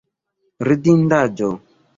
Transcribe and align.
Ridindaĵo! 0.69 1.55